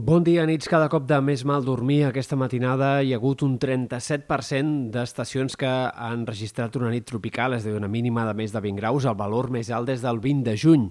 [0.00, 1.98] Bon dia, nits cada cop de més mal dormir.
[2.06, 5.68] Aquesta matinada hi ha hagut un 37% d'estacions que
[6.06, 9.04] han registrat una nit tropical, és a dir, una mínima de més de 20 graus,
[9.04, 10.86] el valor més alt des del 20 de juny.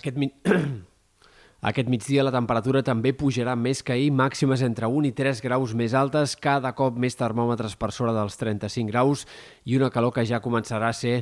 [0.00, 0.18] Aquest.
[1.62, 5.76] Aquest migdia la temperatura també pujarà més que ahir, màximes entre 1 i 3 graus
[5.78, 9.22] més altes, cada cop més termòmetres per sobre dels 35 graus
[9.62, 11.20] i una calor que ja començarà a ser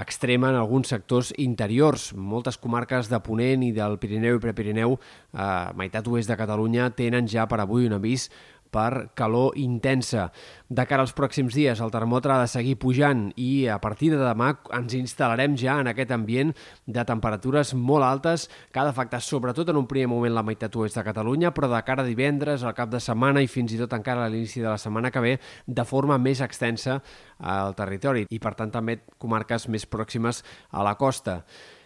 [0.00, 2.14] extrema en alguns sectors interiors.
[2.16, 4.96] Moltes comarques de Ponent i del Pirineu i Prepirineu,
[5.36, 8.30] a eh, meitat oest de Catalunya, tenen ja per avui un avís
[8.72, 10.30] per calor intensa.
[10.72, 14.20] De cara als pròxims dies, el termòmetre ha de seguir pujant i a partir de
[14.20, 16.54] demà ens instal·larem ja en aquest ambient
[16.86, 20.96] de temperatures molt altes que ha d'afectar sobretot en un primer moment la meitat oest
[20.96, 23.92] de Catalunya, però de cara a divendres, al cap de setmana i fins i tot
[23.92, 25.36] encara a l'inici de la setmana que ve,
[25.66, 27.02] de forma més extensa
[27.38, 31.42] al territori i per tant també comarques més pròximes a la costa.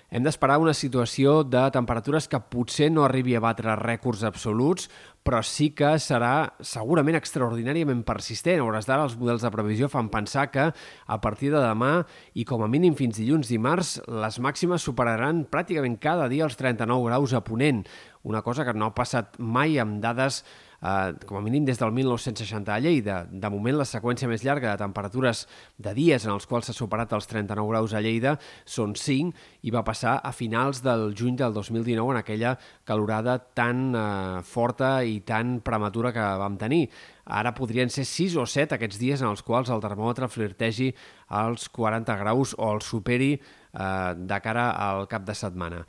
[0.06, 4.86] Hem d'esperar una situació de temperatures que potser no arribi a batre rècords absoluts,
[5.26, 8.60] però sí que serà segurament extraordinàriament persistent.
[8.62, 12.04] A hores d'ara els models de previsió fan pensar que a partir de demà
[12.38, 17.10] i com a mínim fins dilluns dimarts les màximes superaran pràcticament cada dia els 39
[17.10, 17.82] graus a Ponent,
[18.22, 20.44] una cosa que no ha passat mai amb dades
[20.82, 23.16] eh, com a mínim des del 1960 a Lleida.
[23.30, 25.46] De moment, la seqüència més llarga de temperatures
[25.78, 29.74] de dies en els quals s'ha superat els 39 graus a Lleida són 5 i
[29.74, 35.20] va passar a finals del juny del 2019 en aquella calorada tan eh, forta i
[35.26, 36.86] tan prematura que vam tenir.
[37.26, 40.92] Ara podrien ser 6 o 7 aquests dies en els quals el termòmetre flirtegi
[41.34, 45.82] als 40 graus o el superi eh, de cara al cap de setmana.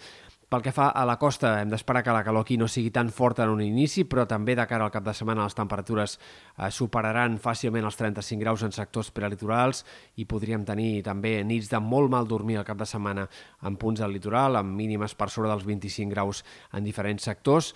[0.48, 3.10] Pel que fa a la costa, hem d'esperar que la calor aquí no sigui tan
[3.12, 6.70] forta en un inici, però també de cara al cap de setmana les temperatures eh,
[6.72, 9.84] superaran fàcilment els 35 graus en sectors prelitorals
[10.16, 13.28] i podríem tenir també nits de molt mal dormir al cap de setmana
[13.68, 17.74] en punts del litoral, amb mínimes per sobre dels 25 graus en diferents sectors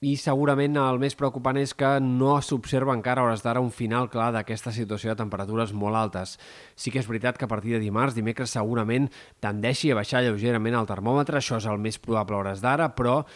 [0.00, 4.08] i segurament el més preocupant és que no s'observa encara a hores d'ara un final
[4.08, 6.38] clar d'aquesta situació de temperatures molt altes.
[6.72, 9.10] Sí que és veritat que a partir de dimarts, dimecres segurament
[9.44, 13.26] tendeixi a baixar lleugerament el termòmetre, això és el més probable a hores d'ara, però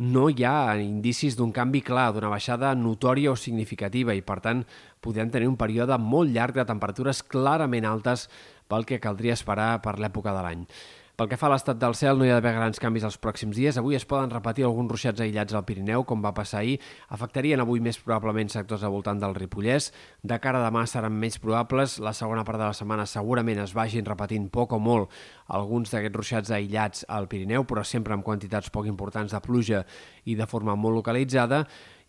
[0.00, 4.64] no hi ha indicis d'un canvi clar, d'una baixada notòria o significativa i, per tant,
[5.04, 8.30] podem tenir un període molt llarg de temperatures clarament altes
[8.66, 10.68] pel que caldria esperar per l'època de l'any.
[11.14, 13.54] Pel que fa a l'estat del cel, no hi ha d'haver grans canvis els pròxims
[13.54, 13.76] dies.
[13.78, 16.80] Avui es poden repetir alguns ruixats aïllats al Pirineu, com va passar ahir.
[17.14, 19.92] Afectarien avui més probablement sectors al voltant del Ripollès.
[20.26, 22.00] De cara a demà seran més probables.
[22.02, 25.14] La segona part de la setmana segurament es vagin repetint poc o molt
[25.54, 29.86] alguns d'aquests ruixats aïllats al Pirineu, però sempre amb quantitats poc importants de pluja
[30.26, 31.62] i de forma molt localitzada.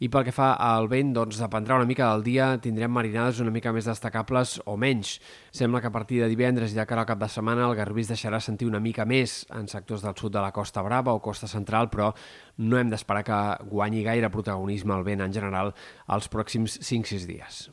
[0.04, 3.54] I pel que fa al vent, doncs dependrà una mica del dia, tindrem marinades una
[3.56, 5.14] mica més destacables o menys.
[5.56, 8.12] Sembla que a partir de divendres i de cara al cap de setmana el garbís
[8.12, 11.48] deixarà sentir una mica més en sectors del sud de la Costa Brava o Costa
[11.48, 12.12] Central, però
[12.58, 13.40] no hem d'esperar que
[13.72, 15.72] guanyi gaire protagonisme el vent en general
[16.12, 17.66] els pròxims 5-6 dies.